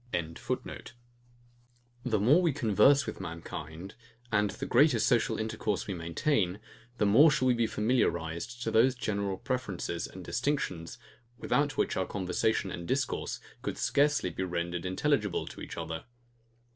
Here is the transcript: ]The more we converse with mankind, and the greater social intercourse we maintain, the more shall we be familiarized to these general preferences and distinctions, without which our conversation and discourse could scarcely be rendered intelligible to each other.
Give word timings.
]The 2.03 2.19
more 2.19 2.41
we 2.41 2.53
converse 2.53 3.05
with 3.05 3.21
mankind, 3.21 3.93
and 4.31 4.49
the 4.49 4.65
greater 4.65 4.97
social 4.97 5.37
intercourse 5.37 5.85
we 5.85 5.93
maintain, 5.93 6.59
the 6.97 7.05
more 7.05 7.29
shall 7.29 7.47
we 7.47 7.53
be 7.53 7.67
familiarized 7.67 8.63
to 8.63 8.71
these 8.71 8.95
general 8.95 9.37
preferences 9.37 10.07
and 10.07 10.25
distinctions, 10.25 10.97
without 11.37 11.77
which 11.77 11.95
our 11.97 12.07
conversation 12.07 12.71
and 12.71 12.87
discourse 12.87 13.39
could 13.61 13.77
scarcely 13.77 14.31
be 14.31 14.41
rendered 14.43 14.87
intelligible 14.87 15.45
to 15.45 15.61
each 15.61 15.77
other. 15.77 16.05